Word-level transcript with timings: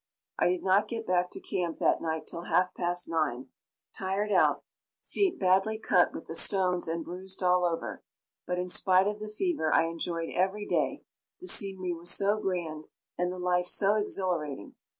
I 0.39 0.47
did 0.47 0.63
not 0.63 0.87
get 0.87 1.05
back 1.05 1.29
to 1.29 1.39
camp 1.39 1.77
that 1.77 2.01
night 2.01 2.25
till 2.25 2.45
half 2.45 2.73
past 2.73 3.07
9 3.07 3.49
tired 3.95 4.31
out, 4.31 4.63
feet 5.05 5.37
badly 5.37 5.77
cut 5.77 6.11
with 6.11 6.25
the 6.25 6.33
stones 6.33 6.87
and 6.87 7.05
bruised 7.05 7.43
all 7.43 7.63
over; 7.63 8.03
but 8.47 8.57
in 8.57 8.71
spite 8.71 9.05
of 9.05 9.19
the 9.19 9.27
fever 9.29 9.71
I 9.71 9.85
enjoyed 9.85 10.33
every 10.35 10.65
day 10.65 11.03
the 11.39 11.47
scenery 11.47 11.93
was 11.93 12.09
so 12.09 12.39
grand 12.39 12.85
and 13.15 13.31
the 13.31 13.37
life 13.37 13.67
so 13.67 13.93
exhilarating. 13.93 14.73